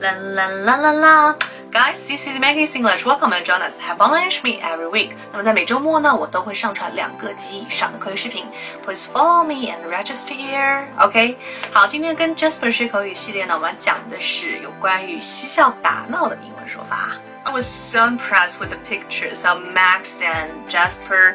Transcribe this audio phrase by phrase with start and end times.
[0.00, 1.36] La la la la la.
[1.70, 3.04] Guys, this is Maggie English.
[3.04, 3.76] Welcome and join us.
[3.80, 5.10] Have fun with me every week.
[5.32, 8.46] 那么在每周末呢，我都会上传两个及以上的口语视频。
[8.84, 10.84] Please follow me and register here.
[11.00, 11.36] OK，
[11.72, 17.16] 好，今天跟 Jasper 学口语系列呢，我们讲的是有关于嬉笑打闹的英文说法。
[17.42, 21.34] I was so impressed with the pictures of Max and Jasper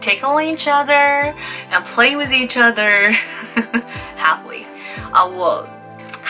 [0.00, 1.34] tickling each other
[1.72, 3.16] and playing with each other
[4.16, 4.64] happily.
[5.10, 5.66] 啊，我。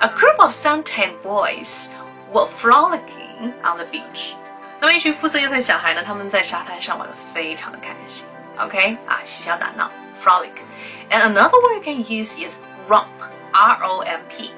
[0.00, 1.88] A group of suntan boys
[2.32, 4.34] were frolicking on the beach.
[4.80, 8.26] 那么一群肤色艳的小孩呢，他们在沙滩上玩的非常的开心。
[8.58, 12.54] OK 啊，嬉笑打闹，frolic。And another word you can use is
[12.88, 13.06] romp.
[13.52, 14.52] R O M P.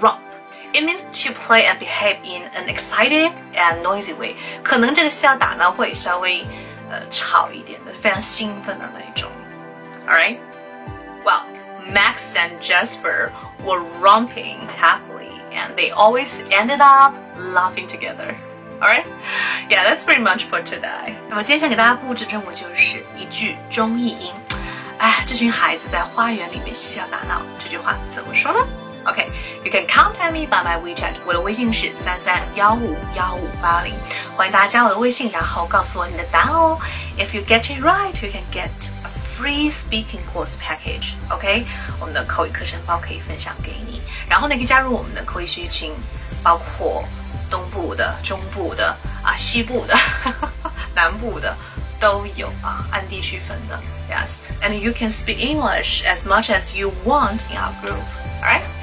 [0.00, 0.18] Romp.
[0.72, 4.34] It means to play and behave in an excited and noisy way。
[4.62, 6.44] 可能这个笑打呢会稍微
[6.90, 9.30] 呃吵一点的，非常兴奋的那种。
[10.08, 10.38] Alright,
[11.24, 11.42] well,
[11.86, 13.30] Max and Jasper
[13.64, 18.34] were romping happily, and they always ended up laughing together.
[18.80, 19.06] Alright,
[19.70, 21.14] yeah, that's pretty much for today.
[21.28, 24.32] 那么今天想给大家布置任务就是一句中译英。
[24.98, 28.58] 哎，这群孩子在花园里面嬉笑打闹，这句话怎么说呢
[29.08, 29.28] ？Okay,
[29.64, 31.14] you can contact me by my WeChat。
[31.26, 33.94] 我的微信是三三幺五幺五八零，
[34.36, 36.78] 欢迎大家加我的微信，然后告诉我你的答案哦。
[37.18, 38.70] If you get it right, you can get
[39.02, 41.14] a free speaking course package.
[41.28, 41.64] OK，
[42.00, 45.92] 我们的口语课程包可以分享给你，然后呢可以加入我们的口语学习群，
[46.42, 47.04] 包括
[47.50, 49.96] 东部的、中部的啊、西部的、
[50.94, 51.54] 南部的。
[52.00, 54.40] 都有啊，按地区分的，yes.
[54.60, 57.96] And you can speak English as much as you want in our group,
[58.42, 58.60] alright?
[58.60, 58.77] And you will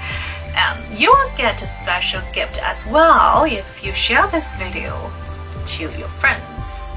[1.38, 4.94] get a special gift as well if you share this video
[5.66, 6.90] to your friends.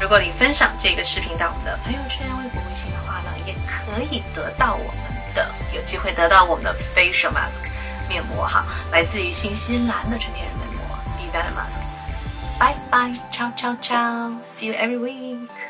[0.00, 7.64] 如果你分享这个视频到我们的朋友圈、微博、微信的话呢，也可以得到我们的，有机会得到我们的 facial mask
[8.08, 14.32] 面膜哈，来自于新西兰的纯天然面膜 Be Better Mask。Bye bye, ciao ciao ciao.
[14.44, 15.69] See you every week.